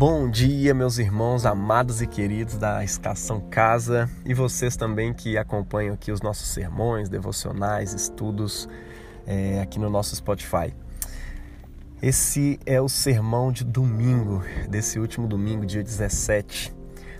[0.00, 5.92] Bom dia, meus irmãos amados e queridos da Estação Casa e vocês também que acompanham
[5.92, 8.66] aqui os nossos sermões, devocionais, estudos
[9.26, 10.74] é, aqui no nosso Spotify.
[12.00, 16.74] Esse é o sermão de domingo, desse último domingo, dia 17.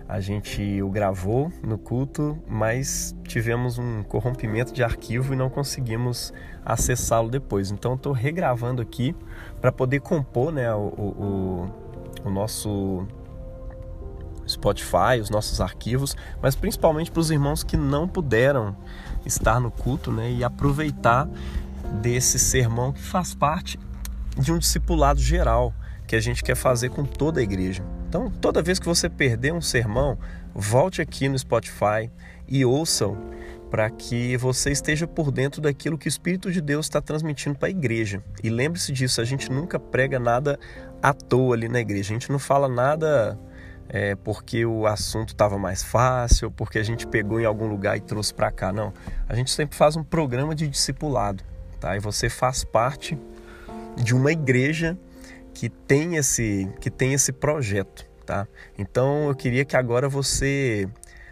[0.09, 6.33] A gente o gravou no culto, mas tivemos um corrompimento de arquivo e não conseguimos
[6.65, 7.71] acessá-lo depois.
[7.71, 9.15] Então, estou regravando aqui
[9.61, 11.71] para poder compor né, o, o,
[12.25, 13.07] o nosso
[14.49, 18.77] Spotify, os nossos arquivos, mas principalmente para os irmãos que não puderam
[19.25, 21.29] estar no culto né, e aproveitar
[22.01, 23.79] desse sermão que faz parte
[24.37, 25.73] de um discipulado geral
[26.07, 27.85] que a gente quer fazer com toda a igreja.
[28.09, 30.19] Então, toda vez que você perder um sermão,
[30.53, 32.11] volte aqui no Spotify
[32.49, 33.17] e ouçam
[33.71, 37.69] para que você esteja por dentro daquilo que o Espírito de Deus está transmitindo para
[37.69, 38.23] a igreja.
[38.43, 40.59] E lembre-se disso, a gente nunca prega nada
[41.01, 42.11] à toa ali na igreja.
[42.11, 43.39] A gente não fala nada
[43.89, 48.01] é, porque o assunto estava mais fácil, porque a gente pegou em algum lugar e
[48.01, 48.73] trouxe para cá.
[48.73, 48.93] Não.
[49.29, 51.45] A gente sempre faz um programa de discipulado,
[51.79, 51.97] tá?
[51.97, 53.17] E você faz parte
[53.97, 54.99] de uma igreja
[55.55, 58.49] que tem esse, que tem esse projeto, tá?
[58.77, 60.89] Então eu queria que agora você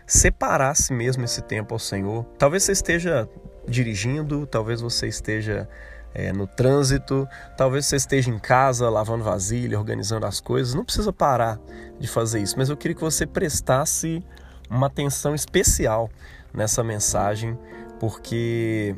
[0.09, 2.25] separasse mesmo esse tempo ao Senhor.
[2.39, 3.28] Talvez você esteja
[3.69, 5.69] dirigindo, talvez você esteja
[6.14, 7.28] é, no trânsito,
[7.59, 10.73] talvez você esteja em casa lavando vasilha, organizando as coisas.
[10.73, 11.61] Não precisa parar
[12.01, 14.25] de fazer isso, mas eu queria que você prestasse
[14.70, 16.11] uma atenção especial
[16.55, 17.59] nessa mensagem,
[18.01, 18.97] porque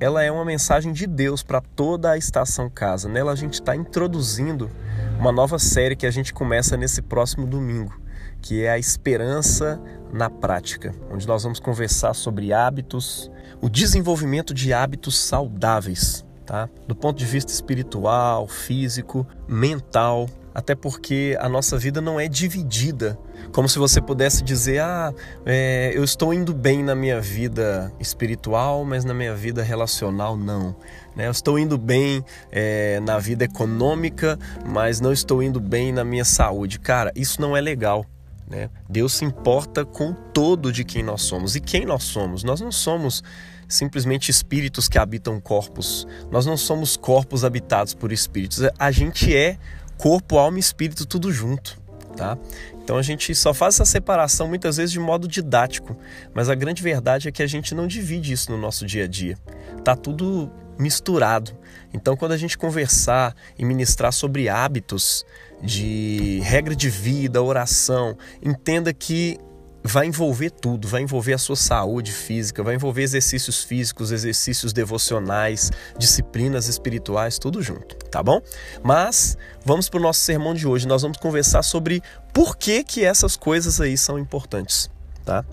[0.00, 3.08] ela é uma mensagem de Deus para toda a estação casa.
[3.08, 4.68] Nela a gente está introduzindo
[5.16, 8.05] uma nova série que a gente começa nesse próximo domingo
[8.46, 9.80] que é a esperança
[10.12, 13.28] na prática, onde nós vamos conversar sobre hábitos,
[13.60, 16.68] o desenvolvimento de hábitos saudáveis, tá?
[16.86, 23.18] Do ponto de vista espiritual, físico, mental, até porque a nossa vida não é dividida.
[23.52, 25.12] Como se você pudesse dizer: Ah,
[25.44, 30.76] é, eu estou indo bem na minha vida espiritual, mas na minha vida relacional não.
[31.16, 31.26] Né?
[31.26, 36.24] Eu estou indo bem é, na vida econômica, mas não estou indo bem na minha
[36.24, 36.78] saúde.
[36.78, 38.06] Cara, isso não é legal.
[38.48, 38.70] Né?
[38.88, 41.56] Deus se importa com todo de quem nós somos.
[41.56, 42.44] E quem nós somos?
[42.44, 43.22] Nós não somos
[43.68, 46.06] simplesmente espíritos que habitam corpos.
[46.30, 48.60] Nós não somos corpos habitados por espíritos.
[48.78, 49.58] A gente é
[49.98, 51.80] corpo, alma e espírito tudo junto.
[52.16, 52.38] Tá?
[52.82, 55.94] Então a gente só faz essa separação muitas vezes de modo didático,
[56.32, 59.06] mas a grande verdade é que a gente não divide isso no nosso dia a
[59.06, 59.36] dia.
[59.84, 61.52] Tá tudo misturado.
[61.92, 65.26] Então quando a gente conversar e ministrar sobre hábitos,
[65.62, 69.38] de regra de vida, oração, entenda que
[69.86, 75.70] vai envolver tudo, vai envolver a sua saúde física, vai envolver exercícios físicos, exercícios devocionais,
[75.96, 78.40] disciplinas espirituais, tudo junto, tá bom?
[78.82, 80.88] Mas vamos para o nosso sermão de hoje.
[80.88, 82.02] Nós vamos conversar sobre
[82.34, 84.90] por que que essas coisas aí são importantes,
[85.24, 85.44] tá?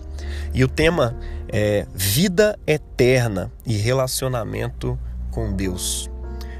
[0.52, 1.16] E o tema
[1.48, 4.98] é vida eterna e relacionamento
[5.30, 6.13] com Deus.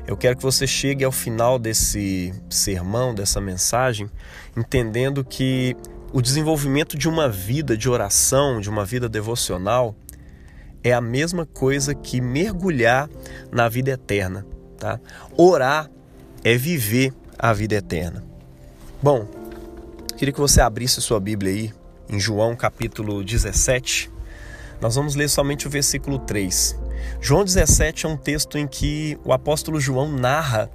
[0.06, 4.10] Eu quero que você chegue ao final desse sermão, dessa mensagem,
[4.54, 5.74] entendendo que
[6.12, 9.96] o desenvolvimento de uma vida de oração, de uma vida devocional,
[10.82, 13.08] é a mesma coisa que mergulhar
[13.50, 14.46] na vida eterna.
[14.78, 15.00] Tá?
[15.38, 15.90] Orar
[16.44, 18.22] é viver a vida eterna.
[19.02, 19.26] Bom,
[20.18, 21.72] queria que você abrisse sua Bíblia aí,
[22.10, 24.10] em João capítulo 17.
[24.82, 26.83] Nós vamos ler somente o versículo 3.
[27.20, 30.70] João 17 é um texto em que o apóstolo João narra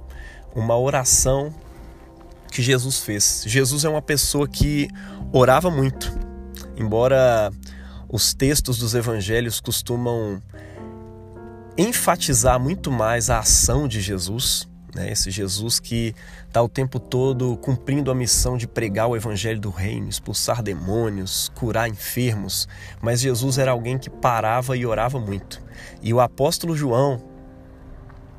[0.54, 1.54] uma oração
[2.50, 3.44] que Jesus fez.
[3.46, 4.88] Jesus é uma pessoa que
[5.32, 6.12] orava muito,
[6.76, 7.50] embora
[8.08, 10.42] os textos dos evangelhos costumam
[11.78, 15.10] enfatizar muito mais a ação de Jesus, né?
[15.10, 16.14] esse Jesus que
[16.46, 21.50] está o tempo todo cumprindo a missão de pregar o evangelho do reino, expulsar demônios,
[21.54, 22.68] curar enfermos,
[23.00, 25.62] mas Jesus era alguém que parava e orava muito.
[26.02, 27.22] E o apóstolo João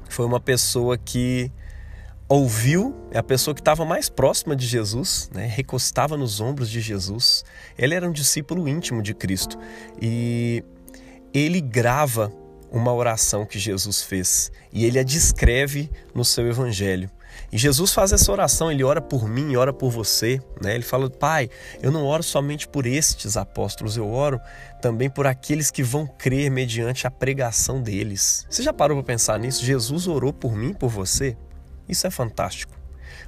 [0.09, 1.51] foi uma pessoa que
[2.27, 5.45] ouviu, é a pessoa que estava mais próxima de Jesus, né?
[5.45, 7.43] recostava nos ombros de Jesus.
[7.77, 9.57] Ele era um discípulo íntimo de Cristo
[10.01, 10.63] e
[11.33, 12.31] ele grava
[12.71, 17.11] uma oração que Jesus fez e ele a descreve no seu evangelho.
[17.51, 20.73] E Jesus faz essa oração, ele ora por mim, ora por você, né?
[20.73, 21.49] Ele fala: "Pai,
[21.81, 24.39] eu não oro somente por estes apóstolos, eu oro
[24.81, 28.45] também por aqueles que vão crer mediante a pregação deles".
[28.49, 29.65] Você já parou para pensar nisso?
[29.65, 31.35] Jesus orou por mim, por você?
[31.89, 32.73] Isso é fantástico.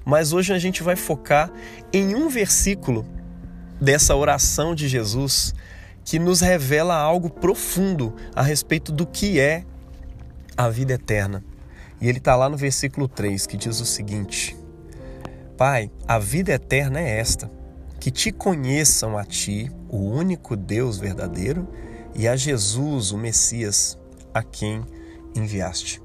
[0.05, 1.51] Mas hoje a gente vai focar
[1.91, 3.05] em um versículo
[3.79, 5.53] dessa oração de Jesus
[6.03, 9.63] que nos revela algo profundo a respeito do que é
[10.55, 11.43] a vida eterna.
[11.99, 14.57] E ele está lá no versículo 3 que diz o seguinte:
[15.57, 17.49] Pai, a vida eterna é esta:
[17.99, 21.67] que te conheçam a ti, o único Deus verdadeiro,
[22.13, 23.97] e a Jesus, o Messias,
[24.33, 24.83] a quem
[25.35, 26.01] enviaste.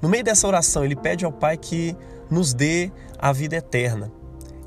[0.00, 1.96] No meio dessa oração, ele pede ao Pai que
[2.30, 4.12] nos dê a vida eterna.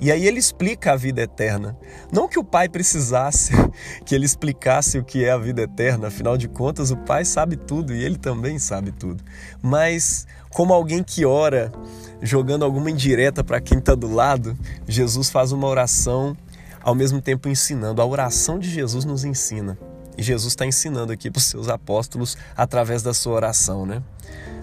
[0.01, 1.77] E aí ele explica a vida eterna.
[2.11, 3.53] Não que o pai precisasse
[4.03, 7.55] que ele explicasse o que é a vida eterna, afinal de contas, o pai sabe
[7.55, 9.23] tudo e ele também sabe tudo.
[9.61, 11.71] Mas, como alguém que ora,
[12.19, 14.57] jogando alguma indireta para quem está do lado,
[14.87, 16.35] Jesus faz uma oração
[16.81, 18.01] ao mesmo tempo ensinando.
[18.01, 19.77] A oração de Jesus nos ensina.
[20.17, 24.01] E Jesus está ensinando aqui para os seus apóstolos através da sua oração, né?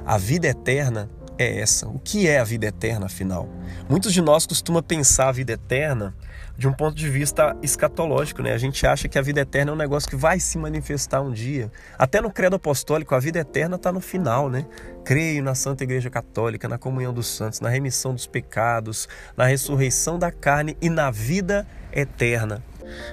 [0.05, 1.08] A vida eterna
[1.38, 1.87] é essa?
[1.87, 3.49] O que é a vida eterna, afinal?
[3.88, 6.14] Muitos de nós costumam pensar a vida eterna
[6.56, 8.52] de um ponto de vista escatológico, né?
[8.52, 11.31] A gente acha que a vida eterna é um negócio que vai se manifestar um
[11.31, 11.70] dia.
[11.96, 14.67] Até no credo apostólico, a vida eterna está no final, né?
[15.05, 20.19] Creio na Santa Igreja Católica, na comunhão dos santos, na remissão dos pecados, na ressurreição
[20.19, 22.61] da carne e na vida eterna.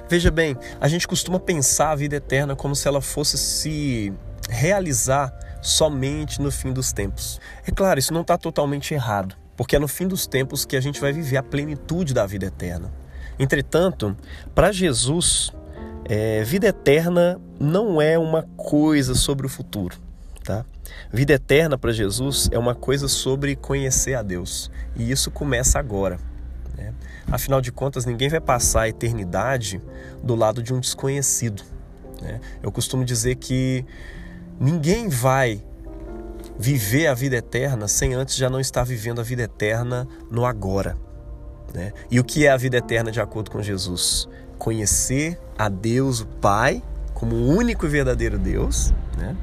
[0.09, 4.11] Veja bem, a gente costuma pensar a vida eterna como se ela fosse se
[4.49, 5.31] realizar
[5.65, 7.41] somente no fim dos tempos.
[7.65, 10.81] É claro, isso não está totalmente errado, porque é no fim dos tempos que a
[10.81, 12.93] gente vai viver a plenitude da vida eterna.
[13.39, 14.15] Entretanto,
[14.53, 15.51] para Jesus,
[16.05, 19.97] é, vida eterna não é uma coisa sobre o futuro.
[20.43, 20.63] Tá?
[21.11, 24.69] Vida eterna para Jesus é uma coisa sobre conhecer a Deus.
[24.95, 26.19] E isso começa agora.
[26.77, 26.93] Né?
[27.27, 29.81] Afinal de contas, ninguém vai passar a eternidade
[30.23, 31.63] do lado de um desconhecido.
[32.21, 32.39] Né?
[32.61, 33.83] Eu costumo dizer que
[34.59, 35.63] Ninguém vai
[36.57, 40.97] viver a vida eterna sem antes já não estar vivendo a vida eterna no agora.
[41.73, 41.91] Né?
[42.09, 44.29] E o que é a vida eterna de acordo com Jesus?
[44.57, 46.81] Conhecer a Deus, o Pai,
[47.13, 49.35] como o único e verdadeiro Deus, né?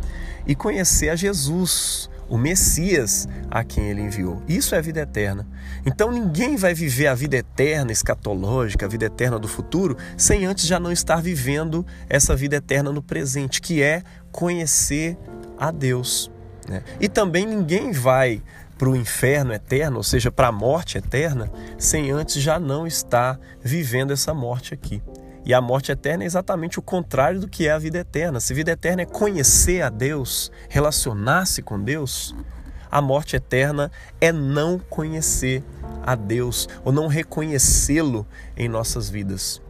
[0.47, 4.43] e conhecer a Jesus, o Messias a quem ele enviou.
[4.49, 5.46] Isso é a vida eterna.
[5.84, 10.67] Então ninguém vai viver a vida eterna escatológica, a vida eterna do futuro, sem antes
[10.67, 15.19] já não estar vivendo essa vida eterna no presente, que é conhecer
[15.58, 16.31] a Deus.
[16.67, 16.82] Né?
[16.99, 18.43] E também ninguém vai
[18.78, 23.38] para o inferno eterno, ou seja, para a morte eterna, sem antes já não estar
[23.62, 25.02] vivendo essa morte aqui.
[25.44, 28.38] E a morte eterna é exatamente o contrário do que é a vida eterna.
[28.38, 32.34] Se vida eterna é conhecer a Deus, relacionar-se com Deus,
[32.90, 33.90] a morte eterna
[34.20, 35.64] é não conhecer
[36.04, 39.60] a Deus ou não reconhecê-lo em nossas vidas.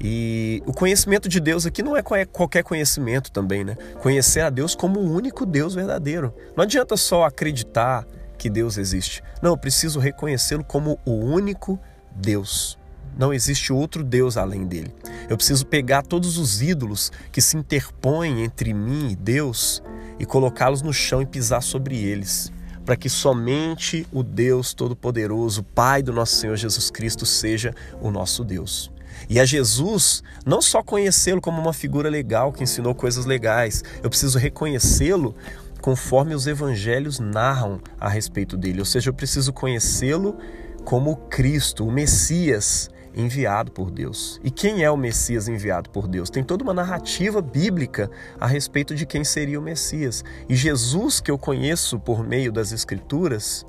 [0.00, 3.76] E o conhecimento de Deus aqui não é qualquer conhecimento também, né?
[4.00, 6.32] Conhecer a Deus como o único Deus verdadeiro.
[6.56, 8.06] Não adianta só acreditar
[8.36, 9.22] que Deus existe.
[9.42, 11.80] Não, eu preciso reconhecê-lo como o único
[12.12, 12.77] Deus.
[13.18, 14.94] Não existe outro Deus além dele.
[15.28, 19.82] Eu preciso pegar todos os ídolos que se interpõem entre mim e Deus
[20.20, 22.52] e colocá-los no chão e pisar sobre eles,
[22.86, 28.44] para que somente o Deus Todo-Poderoso, Pai do nosso Senhor Jesus Cristo, seja o nosso
[28.44, 28.90] Deus.
[29.28, 34.08] E a Jesus, não só conhecê-lo como uma figura legal que ensinou coisas legais, eu
[34.08, 35.34] preciso reconhecê-lo
[35.80, 38.78] conforme os evangelhos narram a respeito dele.
[38.78, 40.36] Ou seja, eu preciso conhecê-lo
[40.84, 42.88] como Cristo, o Messias
[43.18, 44.40] enviado por Deus.
[44.44, 46.30] E quem é o Messias enviado por Deus?
[46.30, 48.08] Tem toda uma narrativa bíblica
[48.40, 50.24] a respeito de quem seria o Messias.
[50.48, 53.66] E Jesus, que eu conheço por meio das Escrituras,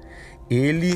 [0.49, 0.95] ele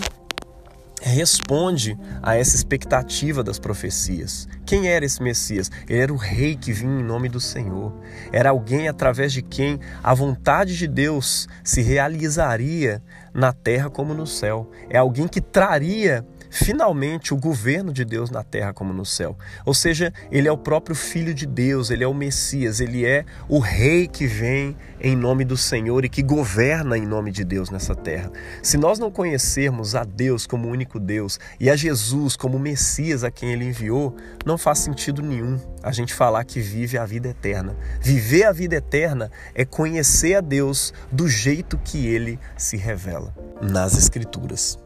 [1.02, 4.48] responde a essa expectativa das profecias.
[4.66, 5.70] Quem era esse Messias?
[5.90, 7.94] Ele era o rei que vinha em nome do Senhor.
[8.32, 14.26] Era alguém através de quem a vontade de Deus se realizaria na terra como no
[14.26, 14.70] céu.
[14.90, 19.36] É alguém que traria finalmente o governo de Deus na terra como no céu.
[19.66, 23.26] Ou seja, ele é o próprio Filho de Deus, ele é o Messias, ele é
[23.50, 27.72] o Rei que vem em nome do Senhor e que governa em nome de Deus
[27.72, 28.32] nessa terra.
[28.62, 33.32] Se nós não conhecermos a Deus como único Deus e a Jesus como Messias a
[33.32, 37.76] quem ele enviou, não faz sentido nenhum a gente falar que vive a vida eterna.
[38.00, 43.98] Viver a vida eterna é conhecer a Deus do jeito que ele se revela nas
[43.98, 44.83] Escrituras.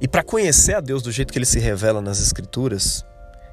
[0.00, 3.04] E para conhecer a Deus do jeito que ele se revela nas Escrituras,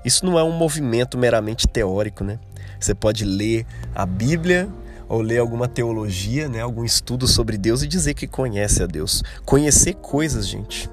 [0.05, 2.39] isso não é um movimento meramente teórico, né?
[2.79, 4.69] Você pode ler a Bíblia
[5.09, 9.23] ou ler alguma teologia, né, algum estudo sobre Deus e dizer que conhece a Deus.
[9.45, 10.89] Conhecer coisas, gente,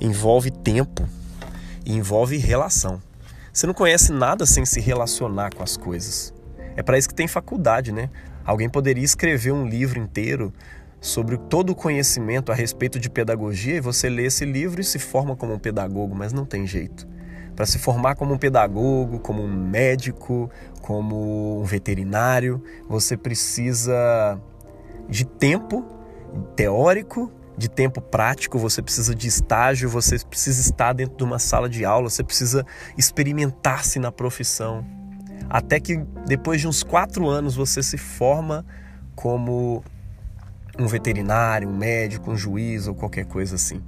[0.00, 1.06] envolve tempo
[1.84, 3.00] e envolve relação.
[3.52, 6.32] Você não conhece nada sem se relacionar com as coisas.
[6.76, 8.08] É para isso que tem faculdade, né?
[8.44, 10.52] Alguém poderia escrever um livro inteiro
[11.00, 14.98] sobre todo o conhecimento a respeito de pedagogia e você lê esse livro e se
[14.98, 17.06] forma como um pedagogo, mas não tem jeito.
[17.54, 20.50] Para se formar como um pedagogo, como um médico,
[20.80, 24.40] como um veterinário, você precisa
[25.08, 25.84] de tempo
[26.54, 31.68] teórico de tempo prático, você precisa de estágio, você precisa estar dentro de uma sala
[31.68, 32.64] de aula, você precisa
[32.96, 34.86] experimentar-se na profissão.
[35.50, 38.64] Até que depois de uns quatro anos você se forma
[39.16, 39.82] como
[40.78, 43.82] um veterinário, um médico, um juiz ou qualquer coisa assim.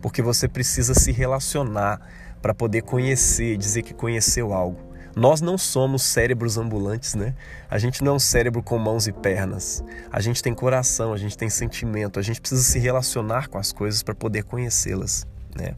[0.00, 2.00] Porque você precisa se relacionar
[2.40, 4.78] para poder conhecer, dizer que conheceu algo.
[5.16, 7.34] Nós não somos cérebros ambulantes, né?
[7.70, 9.84] A gente não é um cérebro com mãos e pernas.
[10.10, 13.72] A gente tem coração, a gente tem sentimento, a gente precisa se relacionar com as
[13.72, 15.74] coisas para poder conhecê-las, né?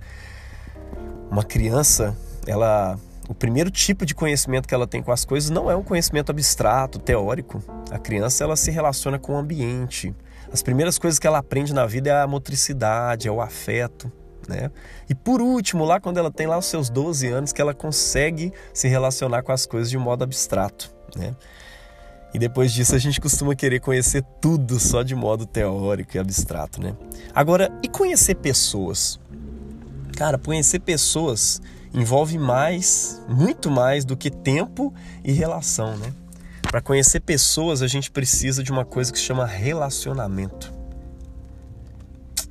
[1.30, 2.98] Uma criança, ela
[3.28, 6.30] o primeiro tipo de conhecimento que ela tem com as coisas não é um conhecimento
[6.30, 7.62] abstrato, teórico.
[7.90, 10.14] A criança ela se relaciona com o ambiente.
[10.52, 14.10] As primeiras coisas que ela aprende na vida é a motricidade, é o afeto,
[14.48, 14.70] né?
[15.08, 18.52] E por último, lá quando ela tem lá os seus 12 anos, que ela consegue
[18.72, 21.34] se relacionar com as coisas de um modo abstrato, né?
[22.34, 26.82] E depois disso a gente costuma querer conhecer tudo só de modo teórico e abstrato,
[26.82, 26.94] né?
[27.34, 29.18] Agora, e conhecer pessoas?
[30.16, 31.60] Cara, conhecer pessoas
[31.94, 34.92] envolve mais, muito mais do que tempo
[35.24, 36.12] e relação, né?
[36.76, 40.70] Para conhecer pessoas, a gente precisa de uma coisa que se chama relacionamento.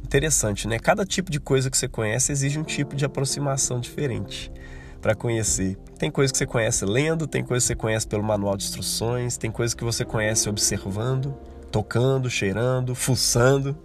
[0.04, 0.80] Interessante, né?
[0.80, 4.52] Cada tipo de coisa que você conhece exige um tipo de aproximação diferente
[5.00, 5.78] para conhecer.
[6.00, 9.38] Tem coisa que você conhece lendo, tem coisa que você conhece pelo manual de instruções,
[9.38, 11.32] tem coisa que você conhece observando,
[11.72, 13.78] tocando, cheirando, fuçando.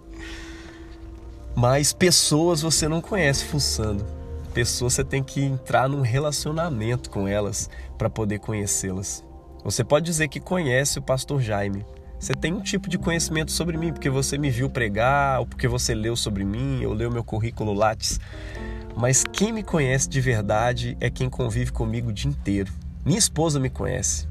[1.55, 4.03] Mas pessoas você não conhece fuçando.
[4.55, 9.23] Pessoas você tem que entrar num relacionamento com elas para poder conhecê-las.
[9.63, 11.85] Você pode dizer que conhece o pastor Jaime,
[12.21, 15.67] você tem um tipo de conhecimento sobre mim, porque você me viu pregar, ou porque
[15.67, 18.19] você leu sobre mim, ou leu meu currículo Lattes.
[18.95, 22.71] Mas quem me conhece de verdade é quem convive comigo o dia inteiro.
[23.03, 24.27] Minha esposa me conhece.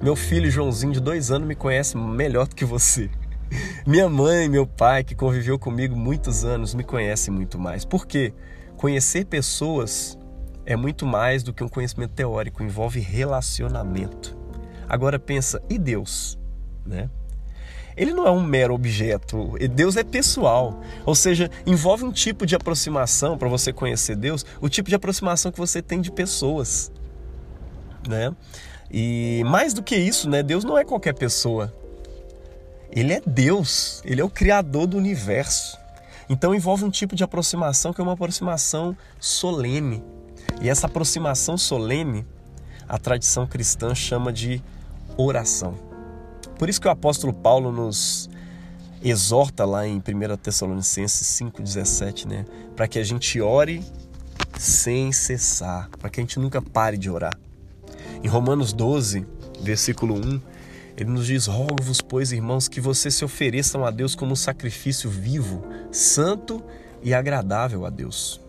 [0.00, 3.10] Meu filho Joãozinho, de dois anos, me conhece melhor do que você.
[3.84, 7.84] Minha mãe meu pai, que conviveu comigo muitos anos, me conhecem muito mais.
[7.84, 8.32] Por quê?
[8.76, 10.16] Conhecer pessoas
[10.64, 14.37] é muito mais do que um conhecimento teórico, envolve relacionamento.
[14.88, 16.38] Agora pensa, e Deus?
[16.88, 17.10] né?
[17.96, 20.80] Ele não é um mero objeto, Deus é pessoal.
[21.04, 25.52] Ou seja, envolve um tipo de aproximação para você conhecer Deus, o tipo de aproximação
[25.52, 26.92] que você tem de pessoas,
[28.08, 28.34] né?
[28.90, 30.42] E mais do que isso, né?
[30.42, 31.74] Deus não é qualquer pessoa.
[32.90, 35.76] Ele é Deus, ele é o criador do universo.
[36.30, 40.04] Então envolve um tipo de aproximação que é uma aproximação solene.
[40.60, 42.24] E essa aproximação solene,
[42.88, 44.62] a tradição cristã chama de
[45.18, 45.74] oração.
[46.58, 48.30] Por isso que o apóstolo Paulo nos
[49.02, 52.46] exorta lá em 1 Tessalonicenses 5,17, né?
[52.74, 53.84] Para que a gente ore
[54.58, 57.38] sem cessar, para que a gente nunca pare de orar.
[58.22, 59.26] Em Romanos 12,
[59.60, 60.40] versículo 1,
[60.96, 65.08] ele nos diz: Rogo-vos, pois, irmãos, que vocês se ofereçam a Deus como um sacrifício
[65.08, 66.62] vivo, santo
[67.02, 68.40] e agradável a Deus.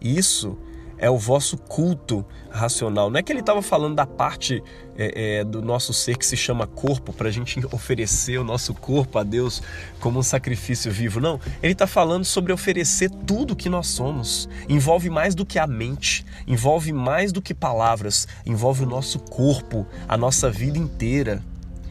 [0.00, 0.56] Isso
[0.98, 3.10] é o vosso culto racional.
[3.10, 4.62] Não é que ele estava falando da parte
[4.96, 8.74] é, é, do nosso ser que se chama corpo, para a gente oferecer o nosso
[8.74, 9.62] corpo a Deus
[10.00, 11.20] como um sacrifício vivo.
[11.20, 14.48] Não, ele está falando sobre oferecer tudo que nós somos.
[14.68, 19.86] Envolve mais do que a mente, envolve mais do que palavras, envolve o nosso corpo,
[20.08, 21.42] a nossa vida inteira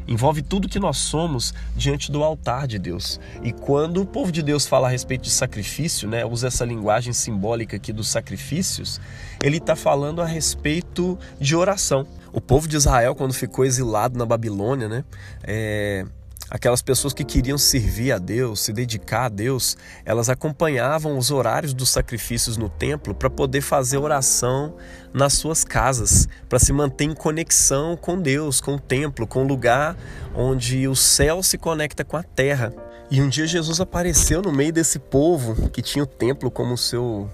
[0.08, 3.20] envolve tudo que nós somos diante do altar de Deus.
[3.44, 7.14] E quando o povo de Deus fala a respeito de sacrifício, né, usa essa linguagem
[7.14, 9.00] simbólica aqui dos sacrifícios,
[9.44, 12.08] ele está falando a respeito de oração.
[12.32, 15.04] O povo de Israel, quando ficou exilado na Babilônia, né,
[15.44, 16.06] é,
[16.50, 19.76] Aquelas pessoas que queriam servir a Deus, se dedicar a Deus,
[20.06, 24.74] elas acompanhavam os horários dos sacrifícios no templo para poder fazer oração
[25.14, 29.48] nas suas casas, para se manter em conexão com Deus, com o templo, com o
[29.48, 29.98] lugar
[30.34, 32.74] onde o céu se conecta com a terra.
[33.12, 37.30] E um dia Jesus apareceu no meio desse povo que tinha o templo como seu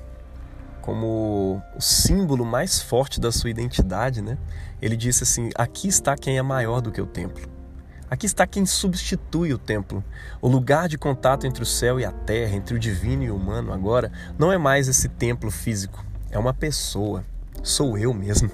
[0.81, 4.37] como o símbolo mais forte da sua identidade, né?
[4.81, 7.52] Ele disse assim: "Aqui está quem é maior do que o templo".
[8.13, 10.03] Aqui está quem substitui o templo.
[10.39, 13.35] O lugar de contato entre o céu e a terra, entre o divino e o
[13.35, 17.25] humano, agora, não é mais esse templo físico, é uma pessoa.
[17.63, 18.51] Sou eu mesmo.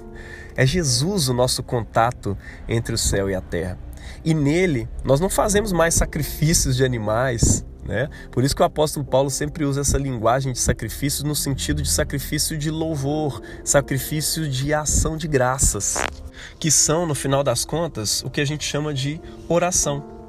[0.60, 2.36] É Jesus o nosso contato
[2.68, 3.78] entre o céu e a terra.
[4.22, 8.10] E nele, nós não fazemos mais sacrifícios de animais, né?
[8.30, 11.90] Por isso que o apóstolo Paulo sempre usa essa linguagem de sacrifício no sentido de
[11.90, 15.96] sacrifício de louvor, sacrifício de ação de graças
[16.58, 20.19] que são, no final das contas, o que a gente chama de oração.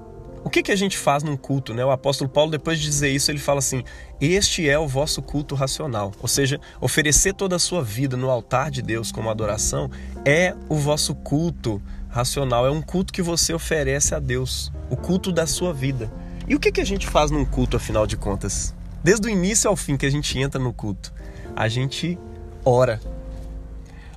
[0.43, 1.74] O que, que a gente faz num culto?
[1.74, 1.86] Né?
[1.86, 3.83] O apóstolo Paulo, depois de dizer isso, ele fala assim:
[4.19, 6.12] Este é o vosso culto racional.
[6.19, 9.89] Ou seja, oferecer toda a sua vida no altar de Deus como adoração
[10.25, 12.65] é o vosso culto racional.
[12.65, 16.12] É um culto que você oferece a Deus, o culto da sua vida.
[16.48, 18.74] E o que, que a gente faz num culto, afinal de contas?
[19.03, 21.13] Desde o início ao fim que a gente entra no culto,
[21.55, 22.17] a gente
[22.65, 23.00] ora.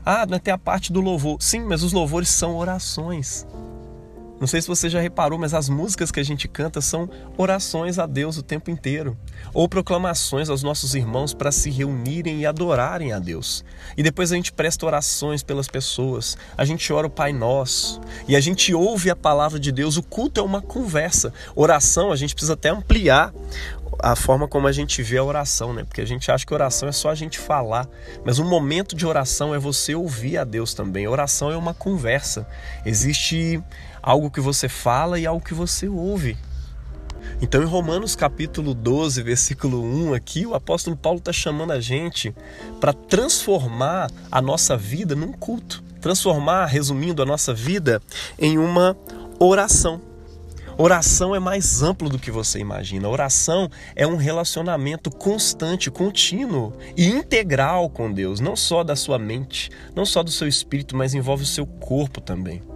[0.05, 1.37] Ah, não tem a parte do louvor.
[1.41, 3.47] Sim, mas os louvores são orações.
[4.41, 7.99] Não sei se você já reparou, mas as músicas que a gente canta são orações
[7.99, 9.17] a Deus o tempo inteiro,
[9.53, 13.65] ou proclamações aos nossos irmãos para se reunirem e adorarem a Deus.
[13.97, 18.35] E depois a gente presta orações pelas pessoas, a gente ora o Pai Nosso, e
[18.35, 19.97] a gente ouve a palavra de Deus.
[19.97, 21.33] O culto é uma conversa.
[21.55, 23.33] Oração, a gente precisa até ampliar
[24.01, 25.85] a forma como a gente vê a oração, né?
[25.85, 27.89] Porque a gente acha que oração é só a gente falar,
[28.25, 31.07] mas um momento de oração é você ouvir a Deus também.
[31.07, 32.47] Oração é uma conversa.
[32.85, 33.63] Existe
[34.05, 36.37] algo que você fala e algo que você ouve.
[37.41, 42.35] Então, em Romanos capítulo 12, versículo 1, aqui, o apóstolo Paulo está chamando a gente
[42.81, 45.83] para transformar a nossa vida num culto.
[46.03, 48.01] Transformar, resumindo, a nossa vida
[48.39, 48.95] em uma
[49.39, 50.03] oração.
[50.77, 53.09] Oração é mais amplo do que você imagina.
[53.09, 59.71] Oração é um relacionamento constante, contínuo e integral com Deus, não só da sua mente,
[59.95, 62.74] não só do seu espírito, mas envolve o seu corpo também.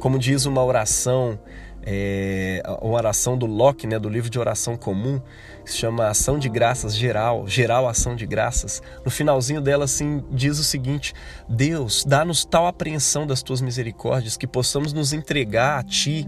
[0.00, 1.38] Como diz uma oração,
[1.82, 5.20] é, uma oração do Locke, né, do livro de oração comum,
[5.62, 8.82] se chama Ação de Graças Geral, Geral Ação de Graças.
[9.04, 11.12] No finalzinho dela, assim, diz o seguinte:
[11.46, 16.26] Deus, dá-nos tal apreensão das tuas misericórdias que possamos nos entregar a ti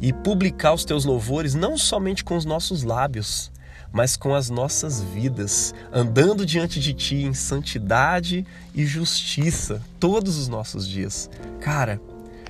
[0.00, 3.50] e publicar os teus louvores não somente com os nossos lábios,
[3.92, 10.46] mas com as nossas vidas, andando diante de Ti em santidade e justiça todos os
[10.48, 11.28] nossos dias.
[11.60, 12.00] Cara,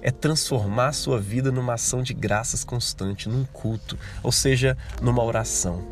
[0.02, 5.22] é transformar a sua vida numa ação de graças constante, num culto, ou seja, numa
[5.22, 5.82] oração.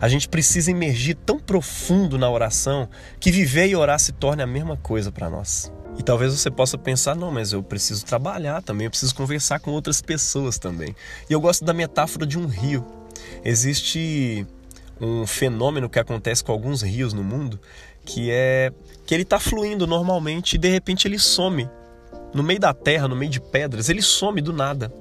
[0.00, 2.88] A gente precisa emergir tão profundo na oração
[3.20, 5.70] que viver e orar se torne a mesma coisa para nós.
[5.98, 9.70] E talvez você possa pensar, não, mas eu preciso trabalhar também, eu preciso conversar com
[9.70, 10.96] outras pessoas também.
[11.28, 12.84] E eu gosto da metáfora de um rio.
[13.44, 14.46] Existe
[15.00, 17.60] um fenômeno que acontece com alguns rios no mundo,
[18.04, 18.72] que é
[19.06, 21.68] que ele está fluindo normalmente e de repente ele some
[22.34, 24.92] no meio da terra, no meio de pedras, ele some do nada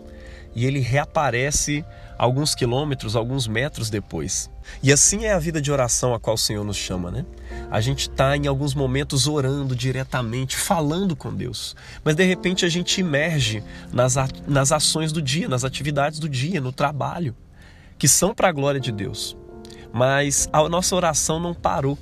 [0.56, 1.86] e ele reaparece
[2.18, 4.50] alguns quilômetros, alguns metros depois.
[4.84, 7.26] E assim é a vida de oração a qual o Senhor nos chama, né?
[7.70, 12.70] A gente está em alguns momentos orando diretamente, falando com Deus, mas de repente a
[12.70, 14.16] gente emerge nas,
[14.48, 17.36] nas ações do dia, nas atividades do dia, no trabalho,
[17.98, 19.36] que são para a glória de Deus.
[19.92, 21.98] Mas a nossa oração não parou.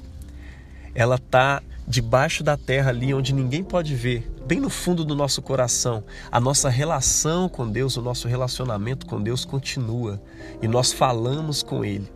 [0.93, 5.41] Ela está debaixo da terra ali onde ninguém pode ver, bem no fundo do nosso
[5.41, 10.21] coração, a nossa relação com Deus, o nosso relacionamento com Deus continua
[10.62, 12.08] e nós falamos com Ele.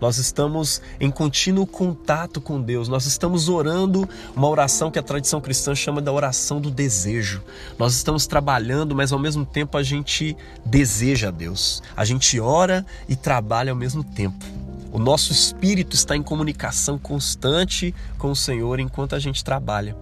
[0.00, 4.06] Nós estamos em contínuo contato com Deus, nós estamos orando
[4.36, 7.42] uma oração que a tradição cristã chama da oração do desejo.
[7.78, 11.82] Nós estamos trabalhando, mas ao mesmo tempo a gente deseja a Deus.
[11.96, 14.63] A gente ora e trabalha ao mesmo tempo.
[14.94, 19.96] O nosso espírito está em comunicação constante com o Senhor enquanto a gente trabalha.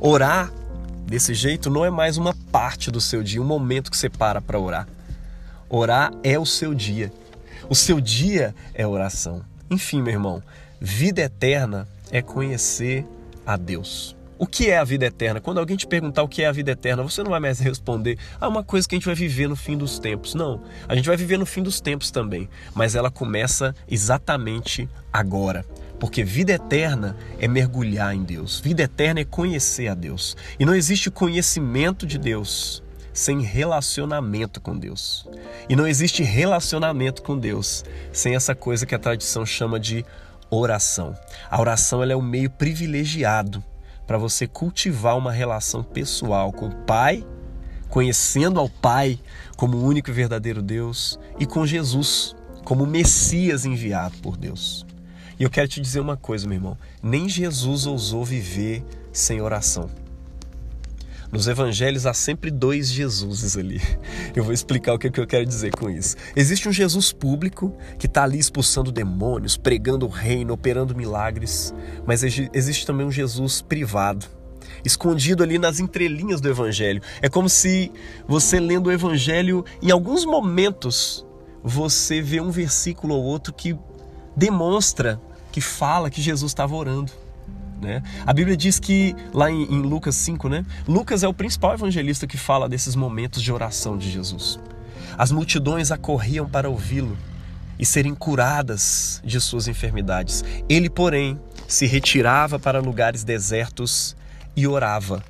[0.00, 0.52] Orar
[1.04, 4.40] desse jeito não é mais uma parte do seu dia, um momento que você para
[4.40, 4.86] para orar.
[5.68, 7.12] Orar é o seu dia.
[7.68, 9.42] O seu dia é oração.
[9.68, 10.40] Enfim, meu irmão,
[10.80, 13.04] vida eterna é conhecer
[13.44, 14.17] a Deus.
[14.38, 15.40] O que é a vida eterna?
[15.40, 18.16] Quando alguém te perguntar o que é a vida eterna, você não vai mais responder,
[18.40, 20.32] ah, uma coisa que a gente vai viver no fim dos tempos.
[20.32, 25.64] Não, a gente vai viver no fim dos tempos também, mas ela começa exatamente agora.
[25.98, 30.36] Porque vida eterna é mergulhar em Deus, vida eterna é conhecer a Deus.
[30.56, 32.80] E não existe conhecimento de Deus
[33.12, 35.28] sem relacionamento com Deus.
[35.68, 40.04] E não existe relacionamento com Deus sem essa coisa que a tradição chama de
[40.48, 41.18] oração.
[41.50, 43.64] A oração ela é um meio privilegiado
[44.08, 47.22] para você cultivar uma relação pessoal com o Pai,
[47.90, 49.20] conhecendo ao Pai
[49.54, 54.86] como o único e verdadeiro Deus e com Jesus como Messias enviado por Deus.
[55.38, 59.90] E eu quero te dizer uma coisa, meu irmão: nem Jesus ousou viver sem oração.
[61.30, 63.82] Nos evangelhos há sempre dois Jesuses ali.
[64.34, 66.16] Eu vou explicar o que eu quero dizer com isso.
[66.34, 71.74] Existe um Jesus público que está ali expulsando demônios, pregando o reino, operando milagres,
[72.06, 74.24] mas existe também um Jesus privado,
[74.82, 77.02] escondido ali nas entrelinhas do evangelho.
[77.20, 77.92] É como se
[78.26, 81.26] você lendo o evangelho, em alguns momentos,
[81.62, 83.76] você vê um versículo ou outro que
[84.34, 85.20] demonstra,
[85.52, 87.12] que fala que Jesus estava orando.
[87.80, 88.02] Né?
[88.26, 90.64] A Bíblia diz que, lá em, em, Lucas 5, né?
[90.86, 94.58] Lucas é o principal evangelista que fala desses momentos de oração de Jesus.
[95.16, 97.16] As multidões acorriam para ouvi-lo
[97.78, 100.44] e serem curadas de suas enfermidades.
[100.68, 101.38] Ele, porém,
[101.68, 104.16] se retirava para lugares desertos
[104.56, 105.22] e orava.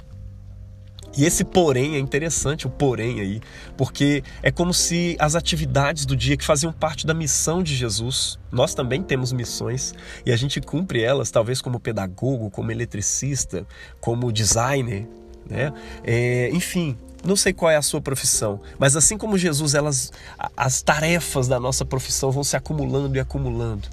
[1.17, 3.41] E esse porém é interessante, o porém aí,
[3.77, 8.39] porque é como se as atividades do dia que faziam parte da missão de Jesus,
[8.53, 9.95] nós também temos missões
[10.25, 13.67] e a gente cumpre elas, talvez como pedagogo, como eletricista,
[14.01, 15.09] como designer,
[15.49, 15.73] né?
[16.05, 20.13] É, enfim, não sei qual é a sua profissão, mas assim como Jesus, elas,
[20.57, 23.89] as tarefas da nossa profissão vão se acumulando e acumulando.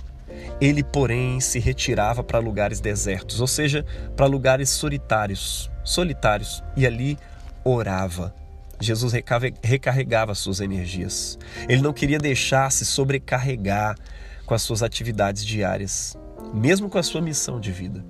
[0.59, 7.17] Ele, porém, se retirava para lugares desertos, ou seja, para lugares solitários, solitários, e ali
[7.63, 8.33] orava.
[8.79, 9.13] Jesus
[9.63, 11.37] recarregava suas energias.
[11.67, 13.97] Ele não queria deixar-se sobrecarregar
[14.45, 16.17] com as suas atividades diárias,
[16.53, 18.05] mesmo com a sua missão de vida.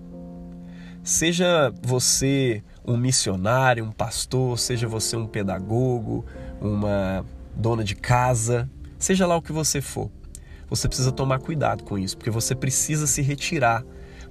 [1.04, 6.26] Seja você um missionário, um pastor, seja você um pedagogo,
[6.60, 7.24] uma
[7.56, 10.10] dona de casa, seja lá o que você for,
[10.76, 13.84] você precisa tomar cuidado com isso, porque você precisa se retirar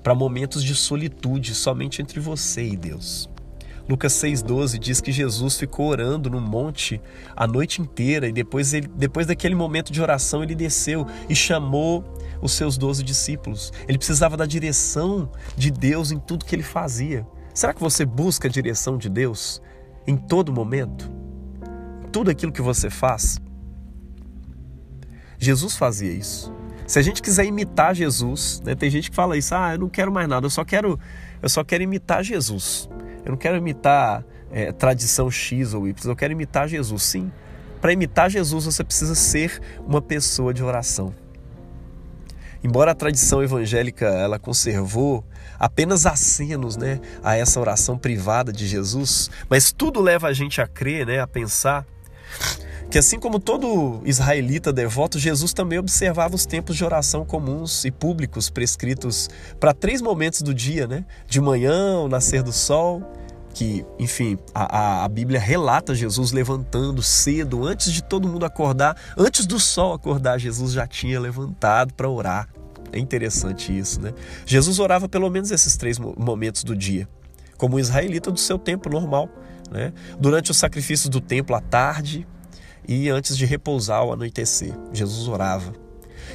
[0.03, 3.29] para momentos de solitude somente entre você e Deus.
[3.89, 7.01] Lucas 6,12 diz que Jesus ficou orando no monte
[7.37, 12.03] a noite inteira e depois, ele, depois daquele momento de oração ele desceu e chamou
[12.41, 13.73] os seus doze discípulos.
[13.87, 17.27] Ele precisava da direção de Deus em tudo que ele fazia.
[17.53, 19.61] Será que você busca a direção de Deus
[20.07, 21.11] em todo momento?
[22.11, 23.39] Tudo aquilo que você faz?
[25.45, 26.53] Jesus fazia isso.
[26.87, 29.89] Se a gente quiser imitar Jesus, né, tem gente que fala isso, ah, eu não
[29.89, 30.99] quero mais nada, eu só quero,
[31.41, 32.89] eu só quero imitar Jesus.
[33.25, 37.03] Eu não quero imitar é, tradição X ou Y, eu quero imitar Jesus.
[37.03, 37.33] Sim,
[37.81, 41.15] para imitar Jesus você precisa ser uma pessoa de oração.
[42.63, 45.25] Embora a tradição evangélica ela conservou
[45.59, 50.67] apenas acenos né, a essa oração privada de Jesus, mas tudo leva a gente a
[50.67, 51.87] crer, né, a pensar
[52.95, 57.91] que assim como todo israelita devoto, Jesus também observava os tempos de oração comuns e
[57.91, 59.29] públicos prescritos
[59.59, 61.05] para três momentos do dia, né?
[61.27, 63.03] De manhã, o nascer do sol,
[63.53, 69.45] que, enfim, a, a, Bíblia relata Jesus levantando cedo, antes de todo mundo acordar, antes
[69.45, 72.49] do sol acordar, Jesus já tinha levantado para orar.
[72.93, 74.15] É interessante isso, né?
[74.47, 77.09] Jesus orava pelo menos esses três momentos do dia,
[77.59, 79.29] como um israelita do seu tempo normal,
[79.69, 79.93] né?
[80.17, 82.25] Durante os sacrifícios do templo à tarde
[82.87, 85.73] e antes de repousar ao anoitecer, Jesus orava.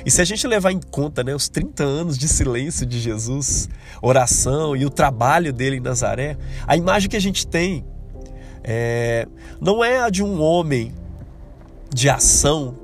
[0.05, 3.69] E se a gente levar em conta né, os 30 anos de silêncio de Jesus,
[4.01, 7.85] oração e o trabalho dele em Nazaré, a imagem que a gente tem
[8.63, 9.27] é,
[9.59, 10.93] não é a de um homem
[11.93, 12.75] de ação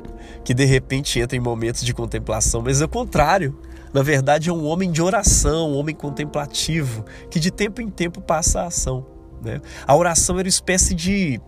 [0.44, 3.58] que de repente entra em momentos de contemplação, mas é o contrário.
[3.92, 8.22] Na verdade, é um homem de oração, um homem contemplativo, que de tempo em tempo
[8.22, 9.06] passa a ação.
[9.42, 9.62] Né?
[9.88, 11.40] A oração era uma espécie de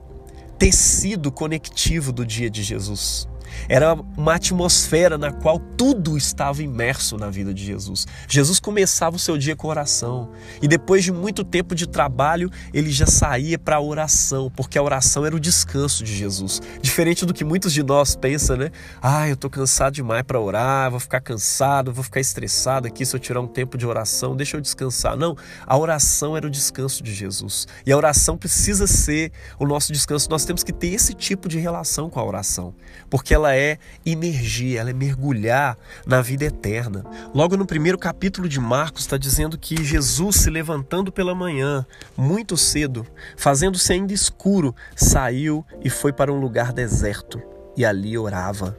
[0.57, 3.27] tecido conectivo do dia de Jesus.
[3.69, 8.07] Era uma atmosfera na qual tudo estava imerso na vida de Jesus.
[8.27, 12.91] Jesus começava o seu dia com oração e depois de muito tempo de trabalho, ele
[12.91, 16.61] já saía para a oração, porque a oração era o descanso de Jesus.
[16.81, 18.71] Diferente do que muitos de nós pensam, né?
[19.01, 23.15] Ah, eu estou cansado demais para orar, vou ficar cansado, vou ficar estressado aqui se
[23.15, 25.15] eu tirar um tempo de oração, deixa eu descansar.
[25.15, 27.67] Não, a oração era o descanso de Jesus.
[27.85, 30.29] E a oração precisa ser o nosso descanso.
[30.29, 32.73] Nós temos que ter esse tipo de relação com a oração,
[33.09, 37.05] porque ela é energia, ela é mergulhar na vida eterna.
[37.33, 42.57] Logo no primeiro capítulo de Marcos está dizendo que Jesus se levantando pela manhã, muito
[42.57, 43.05] cedo,
[43.35, 47.41] fazendo-se ainda escuro, saiu e foi para um lugar deserto
[47.75, 48.75] e ali orava.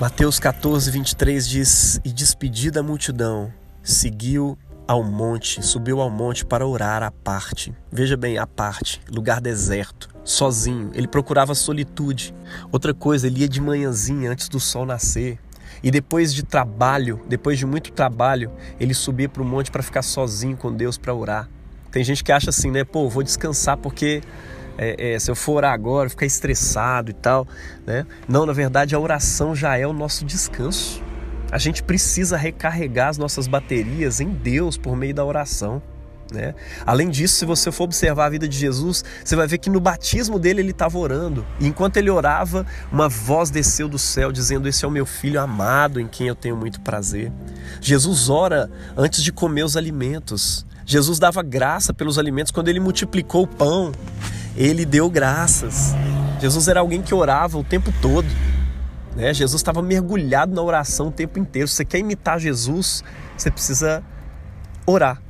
[0.00, 6.66] Mateus 14, 23 diz: E despedida a multidão, seguiu ao monte, subiu ao monte para
[6.66, 7.74] orar à parte.
[7.90, 10.90] Veja bem, à parte, lugar deserto, sozinho.
[10.94, 12.34] Ele procurava solitude.
[12.70, 15.38] Outra coisa, ele ia de manhãzinha antes do sol nascer.
[15.82, 20.02] E depois de trabalho, depois de muito trabalho, ele subia para o monte para ficar
[20.02, 21.48] sozinho com Deus para orar.
[21.90, 22.84] Tem gente que acha assim, né?
[22.84, 24.22] Pô, vou descansar porque
[24.78, 27.46] é, é, se eu for orar agora, ficar estressado e tal,
[27.86, 28.06] né?
[28.26, 31.03] Não, na verdade, a oração já é o nosso descanso.
[31.54, 35.80] A gente precisa recarregar as nossas baterias em Deus por meio da oração.
[36.32, 36.52] Né?
[36.84, 39.78] Além disso, se você for observar a vida de Jesus, você vai ver que no
[39.78, 41.46] batismo dele ele estava orando.
[41.60, 45.40] E enquanto ele orava, uma voz desceu do céu dizendo: Esse é o meu filho
[45.40, 47.30] amado em quem eu tenho muito prazer.
[47.80, 50.66] Jesus ora antes de comer os alimentos.
[50.84, 53.92] Jesus dava graça pelos alimentos quando ele multiplicou o pão.
[54.56, 55.94] Ele deu graças.
[56.40, 58.26] Jesus era alguém que orava o tempo todo.
[59.16, 59.32] Né?
[59.32, 61.68] Jesus estava mergulhado na oração o tempo inteiro.
[61.68, 63.04] Se você quer imitar Jesus,
[63.36, 64.02] você precisa
[64.86, 65.20] orar.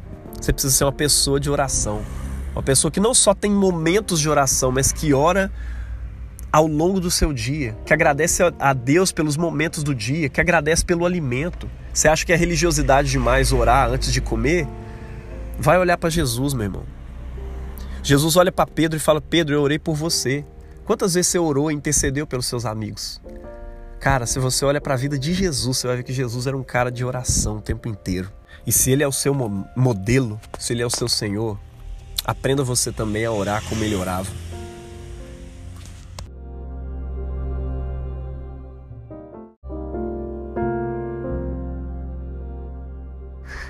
[0.40, 2.02] Você precisa ser uma pessoa de oração.
[2.52, 5.50] Uma pessoa que não só tem momentos de oração, mas que ora
[6.52, 10.84] ao longo do seu dia, que agradece a Deus pelos momentos do dia, que agradece
[10.84, 11.68] pelo alimento.
[11.92, 14.68] Você acha que é religiosidade demais orar antes de comer?
[15.58, 16.84] Vai olhar para Jesus, meu irmão.
[18.04, 20.44] Jesus olha para Pedro e fala: Pedro, eu orei por você.
[20.84, 23.20] Quantas vezes você orou e intercedeu pelos seus amigos?
[24.04, 26.54] Cara, se você olha para a vida de Jesus, você vai ver que Jesus era
[26.54, 28.30] um cara de oração o tempo inteiro.
[28.66, 29.32] E se ele é o seu
[29.74, 31.58] modelo, se ele é o seu Senhor,
[32.22, 34.30] aprenda você também a orar como ele orava.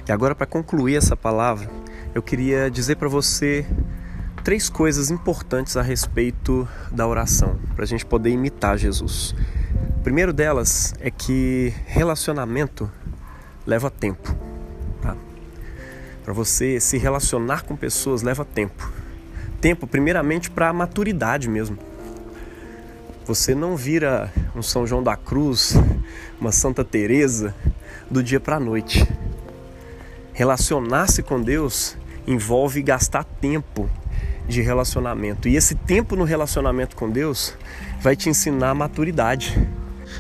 [0.09, 1.71] E agora, para concluir essa palavra,
[2.13, 3.65] eu queria dizer para você
[4.43, 9.33] três coisas importantes a respeito da oração, para a gente poder imitar Jesus.
[10.05, 12.93] Primeiro delas é que relacionamento
[13.67, 14.37] leva tempo.
[15.01, 15.17] Tá?
[16.23, 18.93] Para você se relacionar com pessoas leva tempo.
[19.63, 21.79] Tempo, primeiramente, para a maturidade mesmo.
[23.27, 25.75] Você não vira um São João da Cruz,
[26.39, 27.55] uma Santa Teresa
[28.11, 29.11] do dia para a noite.
[30.35, 33.89] Relacionar-se com Deus envolve gastar tempo
[34.47, 35.49] de relacionamento.
[35.49, 37.57] E esse tempo no relacionamento com Deus
[38.03, 39.59] vai te ensinar maturidade,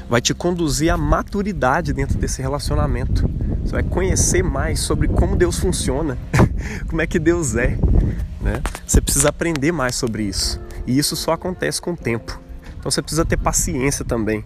[0.08, 3.28] vai te conduzir à maturidade dentro desse relacionamento.
[3.62, 6.18] Você vai conhecer mais sobre como Deus funciona,
[6.88, 7.78] como é que Deus é.
[8.40, 8.62] Né?
[8.86, 10.60] Você precisa aprender mais sobre isso.
[10.86, 12.40] E isso só acontece com o tempo.
[12.78, 14.44] Então você precisa ter paciência também.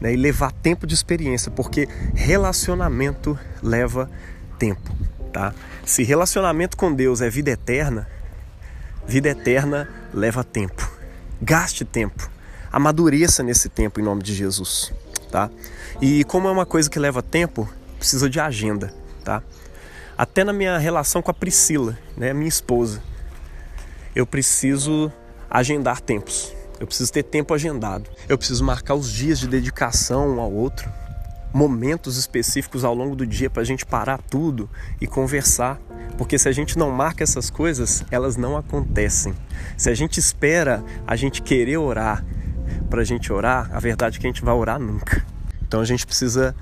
[0.00, 0.14] Né?
[0.14, 4.10] E levar tempo de experiência, porque relacionamento leva
[4.58, 4.94] tempo,
[5.32, 5.52] tá?
[5.84, 8.08] Se relacionamento com Deus é vida eterna,
[9.06, 10.88] vida eterna leva tempo.
[11.40, 12.30] Gaste tempo.
[12.72, 14.92] Amadureça nesse tempo em nome de Jesus,
[15.30, 15.50] tá?
[16.00, 19.42] E como é uma coisa que leva tempo, precisa de agenda, tá?
[20.16, 23.02] Até na minha relação com a Priscila, né, minha esposa,
[24.14, 25.12] eu preciso
[25.50, 26.54] agendar tempos.
[26.80, 28.10] Eu preciso ter tempo agendado.
[28.28, 30.90] Eu preciso marcar os dias de dedicação um ao outro
[31.52, 34.68] momentos específicos ao longo do dia para a gente parar tudo
[35.00, 35.78] e conversar.
[36.16, 39.34] Porque se a gente não marca essas coisas, elas não acontecem.
[39.76, 42.24] Se a gente espera a gente querer orar
[42.88, 45.24] para a gente orar, a verdade é que a gente vai orar nunca.
[45.66, 46.54] Então a gente precisa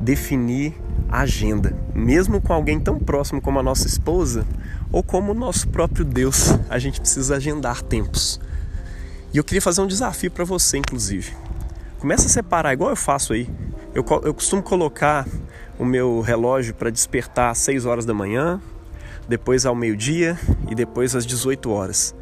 [0.00, 0.74] definir
[1.08, 4.44] a agenda, mesmo com alguém tão próximo como a nossa esposa
[4.90, 8.40] ou como o nosso próprio Deus, a gente precisa agendar tempos.
[9.32, 11.32] E eu queria fazer um desafio para você, inclusive.
[11.98, 13.48] Começa a separar, igual eu faço aí.
[13.94, 15.26] Eu, eu costumo colocar
[15.78, 18.60] o meu relógio para despertar às 6 horas da manhã,
[19.28, 20.38] depois ao meio-dia
[20.70, 22.14] e depois às 18 horas.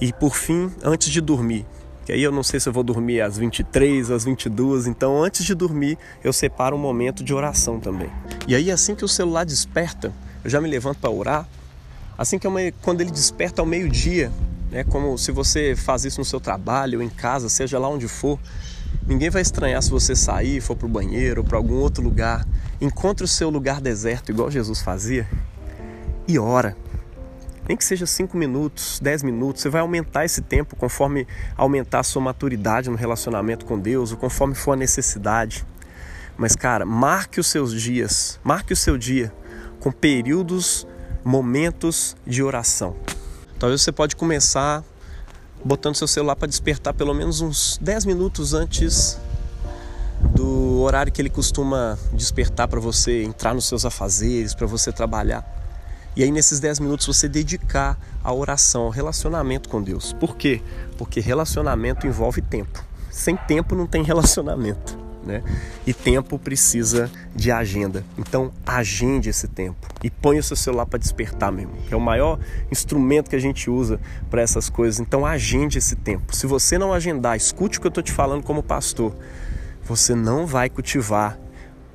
[0.00, 1.66] E por fim, antes de dormir.
[2.10, 5.44] Que aí eu não sei se eu vou dormir às 23, às 22, então antes
[5.44, 8.10] de dormir eu separo um momento de oração também.
[8.48, 11.48] E aí assim que o celular desperta, eu já me levanto para orar.
[12.18, 14.32] Assim que eu, quando ele desperta ao meio-dia,
[14.72, 18.08] né, como se você faz isso no seu trabalho, ou em casa, seja lá onde
[18.08, 18.40] for,
[19.06, 22.44] Ninguém vai estranhar se você sair, for para o banheiro para algum outro lugar.
[22.80, 25.28] Encontre o seu lugar deserto, igual Jesus fazia,
[26.26, 26.76] e ora.
[27.70, 31.24] Nem que seja 5 minutos, 10 minutos, você vai aumentar esse tempo conforme
[31.56, 35.64] aumentar a sua maturidade no relacionamento com Deus, ou conforme for a necessidade.
[36.36, 39.32] Mas, cara, marque os seus dias, marque o seu dia
[39.78, 40.84] com períodos,
[41.22, 42.96] momentos de oração.
[43.56, 44.82] Talvez você pode começar
[45.64, 49.16] botando seu celular para despertar pelo menos uns 10 minutos antes
[50.34, 55.59] do horário que ele costuma despertar para você entrar nos seus afazeres, para você trabalhar.
[56.16, 60.12] E aí nesses 10 minutos você dedicar à oração, ao relacionamento com Deus.
[60.12, 60.60] Por quê?
[60.98, 62.84] Porque relacionamento envolve tempo.
[63.10, 65.42] Sem tempo não tem relacionamento né?
[65.86, 68.04] E tempo precisa de agenda.
[68.18, 72.38] Então, agende esse tempo e ponha o seu celular para despertar mesmo, é o maior
[72.70, 75.00] instrumento que a gente usa para essas coisas.
[75.00, 76.34] Então, agende esse tempo.
[76.34, 79.14] Se você não agendar, escute o que eu estou te falando como pastor.
[79.84, 81.38] Você não vai cultivar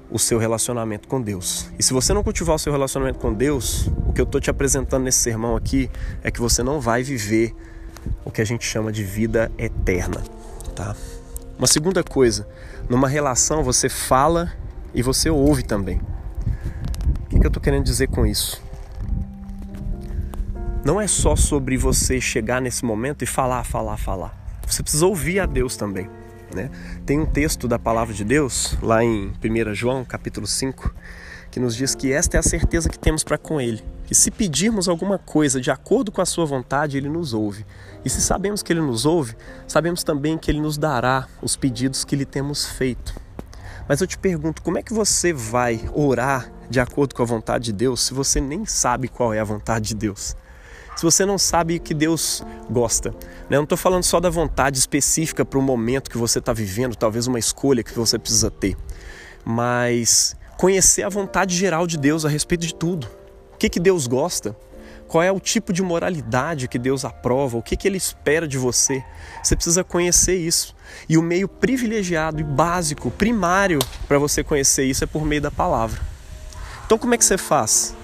[0.10, 1.70] o seu relacionamento com Deus.
[1.78, 4.50] E se você não cultivar o seu relacionamento com Deus, o que eu estou te
[4.50, 5.90] apresentando nesse sermão aqui
[6.24, 7.54] é que você não vai viver
[8.24, 10.22] o que a gente chama de vida eterna,
[10.76, 10.96] tá?
[11.58, 12.48] Uma segunda coisa,
[12.90, 14.52] numa relação você fala
[14.94, 16.02] e você ouve também.
[17.26, 18.62] O que, eu estou querendo dizer com isso?
[20.84, 24.62] Não é só sobre você chegar nesse momento e falar, falar, falar.
[24.68, 26.10] Você precisa ouvir a Deus também.
[26.56, 26.72] Né?
[27.06, 30.96] Tem um texto da palavra de Deus, lá em 1 João, capítulo 5,
[31.52, 34.32] que nos diz que esta é a certeza que temos para com Ele, que se
[34.32, 37.66] pedirmos alguma coisa de acordo com a Sua vontade, Ele nos ouve.
[38.06, 39.36] E se sabemos que Ele nos ouve,
[39.68, 43.14] sabemos também que Ele nos dará os pedidos que lhe temos feito.
[43.88, 47.66] Mas eu te pergunto, como é que você vai orar de acordo com a vontade
[47.66, 50.36] de Deus se você nem sabe qual é a vontade de Deus?
[50.96, 53.12] Se você não sabe o que Deus gosta.
[53.50, 53.56] Né?
[53.56, 56.96] Eu não estou falando só da vontade específica para o momento que você está vivendo,
[56.96, 58.78] talvez uma escolha que você precisa ter.
[59.44, 63.08] Mas conhecer a vontade geral de Deus a respeito de tudo.
[63.54, 64.56] O que, que Deus gosta?
[65.08, 68.58] qual é o tipo de moralidade que Deus aprova, o que, que Ele espera de
[68.58, 69.04] você.
[69.42, 70.76] Você precisa conhecer isso.
[71.08, 75.52] E o meio privilegiado e básico, primário para você conhecer isso é por meio da
[75.52, 76.02] palavra.
[76.86, 77.96] Então, como é que você faz?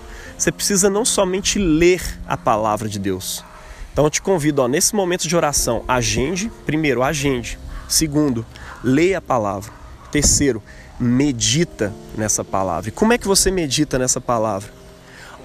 [0.42, 3.46] Você precisa não somente ler a palavra de Deus.
[3.94, 6.52] Então, eu te convido, ó, nesse momento de oração, agende.
[6.66, 7.60] Primeiro, agende.
[7.88, 8.44] Segundo,
[8.84, 9.72] leia a palavra.
[10.12, 10.60] Terceiro,
[11.00, 12.90] medita nessa palavra.
[12.90, 14.74] E como é que você medita nessa palavra?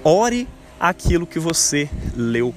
[0.03, 2.51] Ore aquilo que você leu.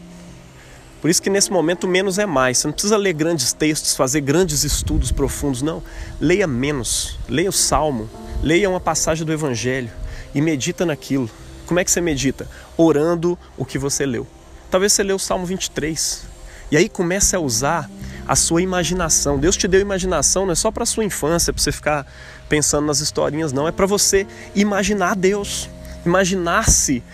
[1.03, 2.57] Por isso que nesse momento menos é mais.
[2.57, 5.83] Você não precisa ler grandes textos, fazer grandes estudos profundos, não.
[6.18, 7.18] Leia menos.
[7.29, 8.09] Leia o Salmo,
[8.42, 9.90] leia uma passagem do Evangelho
[10.35, 11.29] e medita naquilo.
[11.70, 12.48] Como é que você medita?
[12.76, 14.26] Orando o que você leu.
[14.72, 16.24] Talvez você leu o Salmo 23.
[16.68, 17.88] E aí comece a usar
[18.26, 19.38] a sua imaginação.
[19.38, 22.12] Deus te deu imaginação não é só para sua infância, para você ficar
[22.48, 23.68] pensando nas historinhas, não.
[23.68, 25.70] É para você imaginar Deus,
[26.04, 27.04] imaginar-se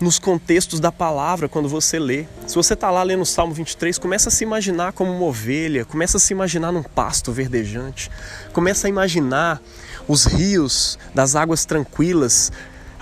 [0.00, 2.24] nos contextos da palavra quando você lê.
[2.44, 5.84] Se você está lá lendo o Salmo 23, começa a se imaginar como uma ovelha,
[5.84, 8.10] começa a se imaginar num pasto verdejante,
[8.52, 9.62] começa a imaginar
[10.08, 12.50] os rios das águas tranquilas,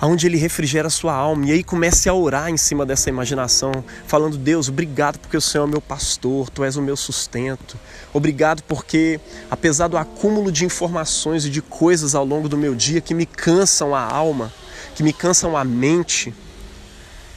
[0.00, 1.46] aonde ele refrigera a sua alma.
[1.46, 3.72] E aí comece a orar em cima dessa imaginação,
[4.06, 7.78] falando: Deus, obrigado porque o Senhor é meu pastor, tu és o meu sustento.
[8.12, 13.00] Obrigado porque, apesar do acúmulo de informações e de coisas ao longo do meu dia
[13.00, 14.52] que me cansam a alma,
[14.94, 16.34] que me cansam a mente,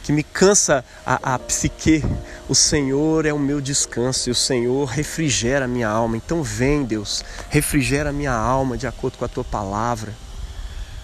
[0.04, 2.04] que me cansa a, a psique.
[2.50, 6.18] O Senhor é o meu descanso e o Senhor refrigera a minha alma.
[6.18, 10.14] Então vem, Deus, refrigera a minha alma de acordo com a tua palavra.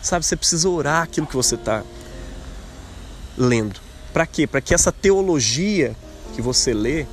[0.02, 1.84] Sabe, você precisa orar aquilo que você está
[3.38, 3.80] lendo.
[4.14, 4.48] Para quê?
[4.48, 5.96] Para que essa teologia
[6.34, 7.06] que você lê,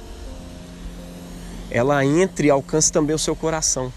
[1.71, 3.93] ela entre e alcance também o seu coração.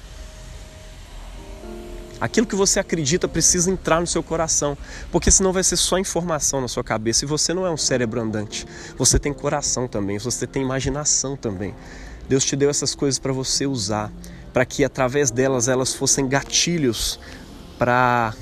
[2.19, 4.77] Aquilo que você acredita precisa entrar no seu coração,
[5.09, 8.19] porque senão vai ser só informação na sua cabeça e você não é um cérebro
[8.19, 8.65] andante.
[8.97, 11.73] Você tem coração também, você tem imaginação também.
[12.27, 14.11] Deus te deu essas coisas para você usar,
[14.51, 17.17] para que através delas elas fossem gatilhos
[17.77, 18.33] para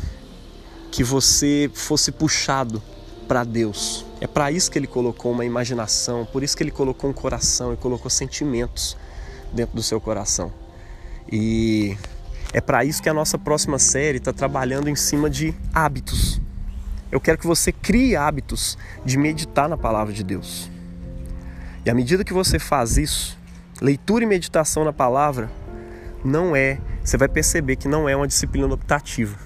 [0.97, 2.81] que você fosse puxado
[3.27, 4.03] para Deus.
[4.19, 7.71] É para isso que ele colocou uma imaginação, por isso que ele colocou um coração
[7.71, 8.97] e colocou sentimentos
[9.53, 10.51] dentro do seu coração.
[11.31, 11.95] E
[12.51, 16.41] é para isso que a nossa próxima série está trabalhando em cima de hábitos.
[17.11, 20.67] Eu quero que você crie hábitos de meditar na palavra de Deus.
[21.85, 23.37] E à medida que você faz isso,
[23.79, 25.47] leitura e meditação na palavra
[26.25, 29.45] não é, você vai perceber que não é uma disciplina optativa.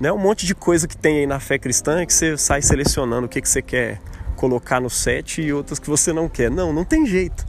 [0.00, 2.62] Não é um monte de coisa que tem aí na fé cristã que você sai
[2.62, 4.00] selecionando o que, que você quer
[4.34, 6.50] colocar no set e outras que você não quer.
[6.50, 7.46] Não, não tem jeito.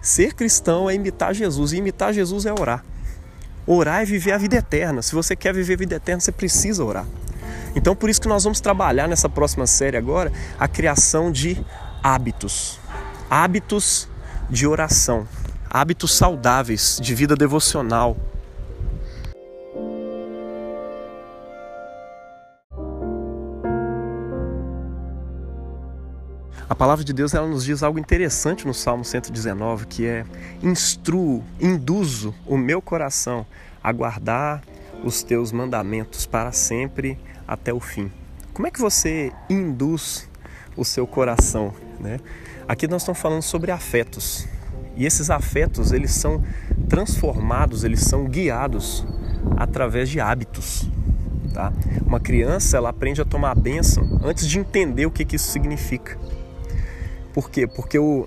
[0.00, 2.84] Ser cristão é imitar Jesus e imitar Jesus é orar.
[3.66, 5.02] Orar é viver a vida eterna.
[5.02, 7.04] Se você quer viver a vida eterna, você precisa orar.
[7.74, 11.60] Então, por isso que nós vamos trabalhar nessa próxima série agora a criação de
[12.04, 12.78] hábitos.
[13.28, 14.08] Hábitos
[14.48, 15.26] de oração,
[15.68, 18.16] hábitos saudáveis de vida devocional.
[26.76, 30.24] Palavra de Deus ela nos diz algo interessante no Salmo 119, que é:
[30.62, 33.46] instruo, induzo o meu coração
[33.82, 34.62] a guardar
[35.02, 38.10] os teus mandamentos para sempre até o fim.
[38.52, 40.28] Como é que você induz
[40.76, 42.20] o seu coração, né?
[42.68, 44.46] Aqui nós estamos falando sobre afetos.
[44.96, 46.42] E esses afetos, eles são
[46.88, 49.06] transformados, eles são guiados
[49.56, 50.88] através de hábitos.
[51.52, 51.72] Tá?
[52.04, 55.50] Uma criança ela aprende a tomar a bênção antes de entender o que, que isso
[55.50, 56.18] significa.
[57.36, 57.66] Por quê?
[57.66, 58.26] Porque o,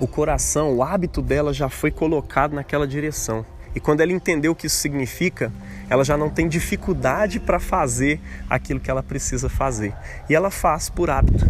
[0.00, 3.46] o coração, o hábito dela já foi colocado naquela direção.
[3.72, 5.52] E quando ela entendeu o que isso significa,
[5.88, 9.94] ela já não tem dificuldade para fazer aquilo que ela precisa fazer.
[10.28, 11.46] E ela faz por hábito.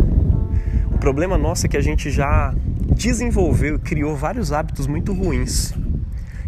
[0.92, 2.54] O problema nosso é que a gente já
[2.94, 5.72] desenvolveu criou vários hábitos muito ruins.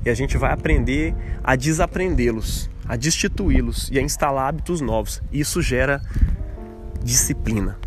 [0.04, 5.22] E a gente vai aprender a desaprendê-los, a destituí-los e a instalar hábitos novos.
[5.32, 6.02] Isso gera
[7.02, 7.78] disciplina.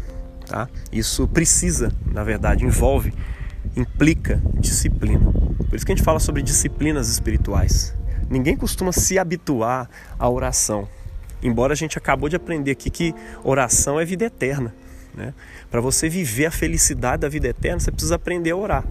[0.51, 0.67] Tá?
[0.91, 3.13] Isso precisa, na verdade, envolve,
[3.73, 5.31] implica disciplina.
[5.69, 7.95] Por isso que a gente fala sobre disciplinas espirituais.
[8.29, 9.89] Ninguém costuma se habituar
[10.19, 10.89] à oração.
[11.41, 14.75] Embora a gente acabou de aprender aqui que oração é vida eterna.
[15.15, 15.33] Né?
[15.69, 18.83] Para você viver a felicidade da vida eterna, você precisa aprender a orar.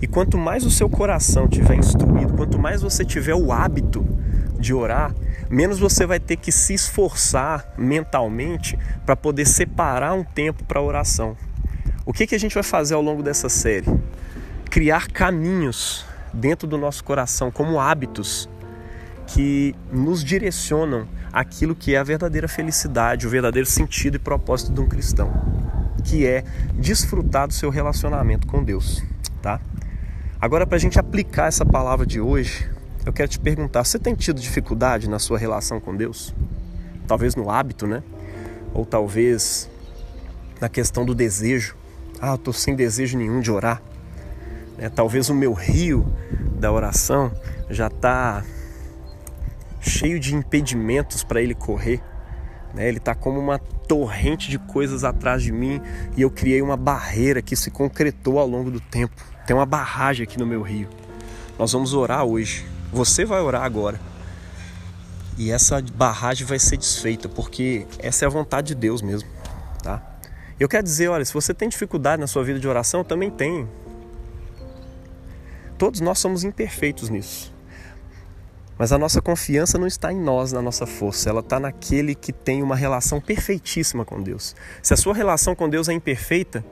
[0.00, 4.06] E quanto mais o seu coração tiver instruído, quanto mais você tiver o hábito
[4.60, 5.12] de orar,
[5.50, 11.36] menos você vai ter que se esforçar mentalmente para poder separar um tempo para oração.
[12.04, 13.86] O que, que a gente vai fazer ao longo dessa série?
[14.70, 18.48] Criar caminhos dentro do nosso coração como hábitos
[19.26, 24.80] que nos direcionam aquilo que é a verdadeira felicidade, o verdadeiro sentido e propósito de
[24.80, 25.30] um cristão,
[26.02, 26.44] que é
[26.74, 29.02] desfrutar do seu relacionamento com Deus,
[29.42, 29.60] tá?
[30.40, 32.70] Agora, para a gente aplicar essa palavra de hoje,
[33.08, 36.34] eu quero te perguntar: você tem tido dificuldade na sua relação com Deus?
[37.06, 38.02] Talvez no hábito, né?
[38.74, 39.68] Ou talvez
[40.60, 41.74] na questão do desejo.
[42.20, 43.80] Ah, eu estou sem desejo nenhum de orar.
[44.76, 46.06] É, talvez o meu rio
[46.60, 47.32] da oração
[47.70, 48.44] já está
[49.80, 52.02] cheio de impedimentos para ele correr.
[52.74, 52.88] Né?
[52.88, 55.80] Ele está como uma torrente de coisas atrás de mim
[56.14, 59.14] e eu criei uma barreira que se concretou ao longo do tempo.
[59.46, 60.88] Tem uma barragem aqui no meu rio.
[61.58, 62.77] Nós vamos orar hoje.
[62.92, 64.00] Você vai orar agora.
[65.36, 69.28] E essa barragem vai ser desfeita, porque essa é a vontade de Deus mesmo,
[69.82, 70.02] tá?
[70.58, 73.68] Eu quero dizer, olha, se você tem dificuldade na sua vida de oração, também tenho.
[75.78, 77.54] Todos nós somos imperfeitos nisso.
[78.76, 82.32] Mas a nossa confiança não está em nós, na nossa força, ela está naquele que
[82.32, 84.56] tem uma relação perfeitíssima com Deus.
[84.82, 86.64] Se a sua relação com Deus é imperfeita,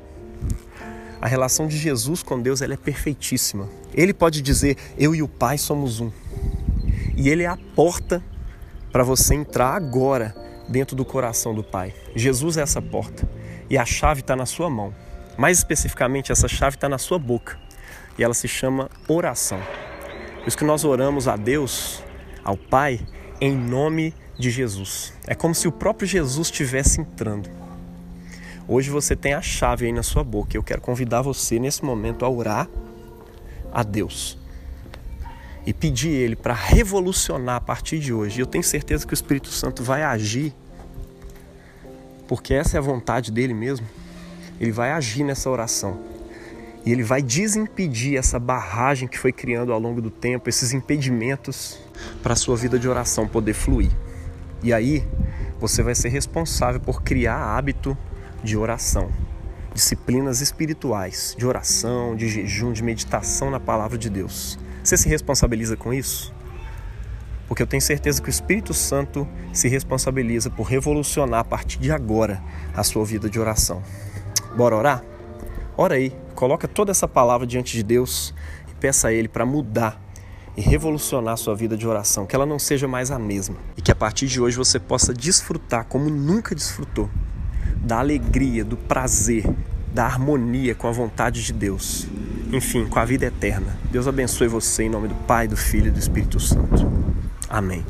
[1.27, 3.69] a relação de Jesus com Deus ela é perfeitíssima.
[3.93, 6.13] Ele pode dizer: Eu e o Pai somos um.
[7.17, 8.23] E Ele é a porta
[8.93, 10.33] para você entrar agora
[10.69, 11.93] dentro do coração do Pai.
[12.15, 13.29] Jesus é essa porta
[13.69, 14.95] e a chave está na sua mão.
[15.37, 17.59] Mais especificamente, essa chave está na sua boca
[18.17, 19.59] e ela se chama oração.
[20.39, 22.05] Por isso que nós oramos a Deus,
[22.45, 23.01] ao Pai,
[23.41, 25.13] em nome de Jesus.
[25.27, 27.66] É como se o próprio Jesus estivesse entrando.
[28.69, 30.57] Hoje você tem a chave aí na sua boca.
[30.57, 32.69] Eu quero convidar você nesse momento a orar
[33.73, 34.37] a Deus
[35.65, 38.41] e pedir Ele para revolucionar a partir de hoje.
[38.41, 40.53] Eu tenho certeza que o Espírito Santo vai agir,
[42.27, 43.87] porque essa é a vontade dele mesmo.
[44.61, 46.01] Ele vai agir nessa oração.
[46.85, 51.79] E ele vai desimpedir essa barragem que foi criando ao longo do tempo, esses impedimentos
[52.23, 53.91] para a sua vida de oração poder fluir.
[54.63, 55.07] E aí,
[55.61, 57.97] você vai ser responsável por criar hábito
[58.47, 59.11] de oração,
[59.75, 64.57] disciplinas espirituais, de oração, de jejum, de meditação na palavra de Deus.
[64.83, 66.33] Você se responsabiliza com isso?
[67.49, 71.91] Porque eu tenho certeza que o Espírito Santo se responsabiliza por revolucionar a partir de
[71.91, 72.43] agora
[72.73, 73.83] a sua vida de oração.
[74.57, 75.05] Bora orar?
[75.77, 78.33] Ora aí, coloca toda essa palavra diante de Deus
[78.69, 80.01] e peça a Ele para mudar
[80.57, 83.83] e revolucionar a sua vida de oração, que ela não seja mais a mesma e
[83.83, 87.11] que a partir de hoje você possa desfrutar como nunca desfrutou
[87.83, 89.45] da alegria, do prazer,
[89.93, 92.07] da harmonia com a vontade de Deus.
[92.53, 93.77] Enfim, com a vida eterna.
[93.91, 96.91] Deus abençoe você em nome do Pai, do Filho e do Espírito Santo.
[97.49, 97.85] Amém.